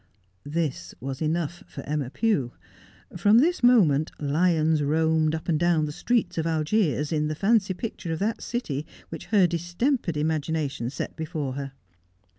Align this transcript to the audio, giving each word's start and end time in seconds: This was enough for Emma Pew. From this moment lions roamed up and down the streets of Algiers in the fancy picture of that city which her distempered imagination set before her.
This 0.47 0.95
was 0.99 1.21
enough 1.21 1.63
for 1.67 1.81
Emma 1.83 2.09
Pew. 2.09 2.53
From 3.15 3.37
this 3.37 3.61
moment 3.61 4.09
lions 4.19 4.81
roamed 4.81 5.35
up 5.35 5.47
and 5.47 5.59
down 5.59 5.85
the 5.85 5.91
streets 5.91 6.39
of 6.39 6.47
Algiers 6.47 7.11
in 7.11 7.27
the 7.27 7.35
fancy 7.35 7.75
picture 7.75 8.11
of 8.11 8.17
that 8.17 8.41
city 8.41 8.87
which 9.09 9.27
her 9.27 9.45
distempered 9.45 10.17
imagination 10.17 10.89
set 10.89 11.15
before 11.15 11.53
her. 11.53 11.73